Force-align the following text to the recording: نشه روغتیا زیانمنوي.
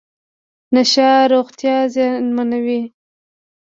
نشه 0.73 1.07
روغتیا 1.31 1.75
زیانمنوي. 1.93 2.81